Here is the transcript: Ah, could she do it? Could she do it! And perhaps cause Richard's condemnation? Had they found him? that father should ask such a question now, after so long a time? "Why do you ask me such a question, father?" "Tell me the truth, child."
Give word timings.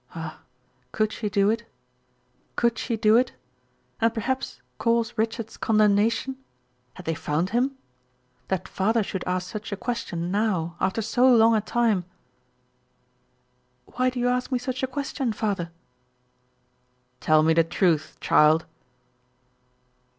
Ah, 0.15 0.39
could 0.91 1.13
she 1.13 1.29
do 1.29 1.51
it? 1.51 1.69
Could 2.55 2.79
she 2.79 2.97
do 2.97 3.17
it! 3.17 3.33
And 3.99 4.11
perhaps 4.11 4.59
cause 4.79 5.13
Richard's 5.15 5.57
condemnation? 5.57 6.37
Had 6.95 7.05
they 7.05 7.13
found 7.13 7.51
him? 7.51 7.77
that 8.47 8.67
father 8.67 9.03
should 9.03 9.23
ask 9.27 9.47
such 9.51 9.71
a 9.71 9.77
question 9.77 10.31
now, 10.31 10.75
after 10.79 11.03
so 11.03 11.27
long 11.31 11.53
a 11.55 11.61
time? 11.61 12.03
"Why 13.85 14.09
do 14.09 14.19
you 14.19 14.27
ask 14.27 14.51
me 14.51 14.57
such 14.57 14.81
a 14.81 14.87
question, 14.87 15.33
father?" 15.33 15.69
"Tell 17.19 17.43
me 17.43 17.53
the 17.53 17.63
truth, 17.63 18.17
child." 18.19 18.65